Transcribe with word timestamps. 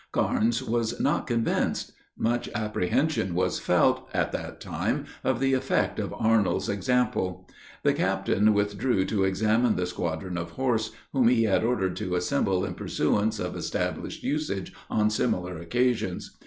Carnes 0.11 0.63
was 0.63 0.99
not 0.99 1.27
convinced. 1.27 1.91
Much 2.17 2.49
apprehension 2.55 3.35
was 3.35 3.59
felt, 3.59 4.09
at 4.15 4.31
that 4.31 4.59
time, 4.59 5.05
of 5.23 5.39
the 5.39 5.53
effect 5.53 5.99
of 5.99 6.11
Arnold's 6.11 6.69
example. 6.69 7.47
The 7.83 7.93
captain 7.93 8.51
withdrew 8.55 9.05
to 9.05 9.25
examine 9.25 9.75
the 9.75 9.85
squadron 9.85 10.39
of 10.39 10.49
horse, 10.53 10.89
whom 11.13 11.27
he 11.27 11.43
had 11.43 11.63
ordered 11.63 11.95
to 11.97 12.15
assemble 12.15 12.65
in 12.65 12.73
pursuance 12.73 13.37
of 13.39 13.55
established 13.55 14.23
usage 14.23 14.73
on 14.89 15.11
similar 15.11 15.59
occasions. 15.59 16.35